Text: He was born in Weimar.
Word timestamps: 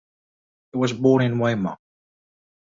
He 0.71 0.79
was 0.79 0.93
born 0.93 1.21
in 1.21 1.37
Weimar. 1.37 1.77